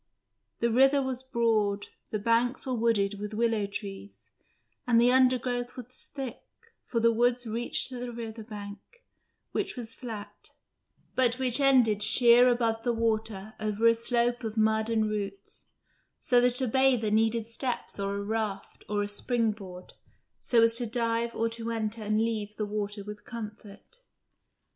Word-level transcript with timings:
The 0.61 0.71
river 0.71 0.99
was 0.99 1.21
broad, 1.21 1.89
the 2.09 2.17
banks 2.17 2.65
were 2.65 2.73
wooded 2.73 3.19
with 3.19 3.35
willow 3.35 3.67
trees, 3.67 4.31
and 4.87 4.99
the 4.99 5.11
undergrowth 5.11 5.75
was 5.77 6.09
thick, 6.11 6.41
for 6.87 6.99
the 6.99 7.11
woods 7.11 7.45
reached 7.45 7.89
to 7.89 7.99
the 7.99 8.11
river 8.11 8.41
bank, 8.41 8.79
which 9.51 9.75
was 9.77 9.93
flat, 9.93 10.53
but 11.13 11.37
which 11.37 11.59
ended 11.59 12.01
sheer 12.01 12.49
above 12.49 12.81
the 12.81 12.93
water 12.93 13.53
over 13.59 13.85
a 13.85 13.93
slope 13.93 14.43
of 14.43 14.57
mud 14.57 14.89
and 14.89 15.07
roots, 15.07 15.67
so 16.19 16.41
that 16.41 16.61
a 16.61 16.67
bather 16.67 17.11
needed 17.11 17.45
steps 17.45 17.99
or 17.99 18.15
a 18.15 18.23
raft 18.23 18.83
or 18.89 19.03
a 19.03 19.07
springboard, 19.07 19.93
so 20.39 20.63
as 20.63 20.73
to 20.73 20.87
dive 20.87 21.35
or 21.35 21.47
to 21.47 21.69
enter 21.69 22.01
and 22.01 22.19
leave 22.21 22.55
the 22.55 22.65
water 22.65 23.03
with 23.03 23.23
comfort. 23.23 23.99